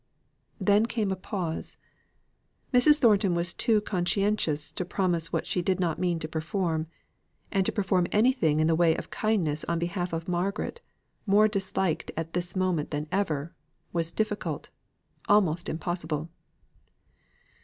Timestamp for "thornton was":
2.97-3.53